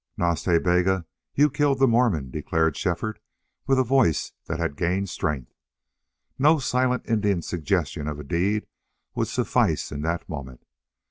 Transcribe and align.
"Nas 0.17 0.41
Ta 0.41 0.57
Bega, 0.57 1.05
you 1.35 1.47
killed 1.47 1.77
the 1.77 1.87
Mormon," 1.87 2.31
declared 2.31 2.75
Shefford, 2.75 3.19
with 3.67 3.77
a 3.77 3.83
voice 3.83 4.33
that 4.47 4.57
had 4.57 4.75
gained 4.75 5.09
strength. 5.11 5.53
No 6.39 6.57
silent 6.57 7.07
Indian 7.07 7.43
suggestion 7.43 8.07
of 8.07 8.19
a 8.19 8.23
deed 8.23 8.65
would 9.13 9.27
suffice 9.27 9.91
in 9.91 10.01
that 10.01 10.27
moment. 10.27 10.65